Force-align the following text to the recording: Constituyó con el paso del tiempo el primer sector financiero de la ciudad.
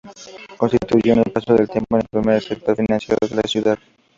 Constituyó 0.57 1.13
con 1.13 1.23
el 1.23 1.31
paso 1.31 1.53
del 1.53 1.69
tiempo 1.69 1.95
el 1.95 2.07
primer 2.09 2.41
sector 2.41 2.75
financiero 2.75 3.19
de 3.21 3.35
la 3.35 3.43
ciudad. 3.43 3.77